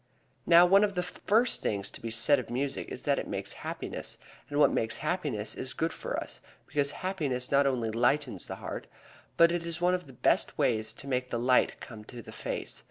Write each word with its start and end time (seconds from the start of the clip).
Now, 0.47 0.65
one 0.65 0.83
of 0.83 0.95
the 0.95 1.03
first 1.03 1.61
things 1.61 1.91
to 1.91 2.01
be 2.01 2.09
said 2.09 2.39
of 2.39 2.49
music 2.49 2.87
is 2.89 3.03
that 3.03 3.19
it 3.19 3.27
makes 3.27 3.53
happiness, 3.61 4.17
and 4.49 4.57
what 4.59 4.73
makes 4.73 4.97
happiness 5.05 5.53
is 5.53 5.75
good 5.75 5.93
for 5.93 6.17
us, 6.17 6.41
because 6.65 6.89
happiness 7.05 7.51
not 7.51 7.67
only 7.67 7.91
lightens 7.91 8.47
the 8.47 8.55
heart, 8.55 8.87
but 9.37 9.51
it 9.51 9.63
is 9.63 9.79
one 9.79 9.93
of 9.93 10.07
the 10.07 10.13
best 10.13 10.57
ways 10.57 10.95
to 10.95 11.07
make 11.07 11.29
the 11.29 11.37
light 11.37 11.79
come 11.79 12.03
to 12.05 12.23
the 12.23 12.31
face. 12.31 12.79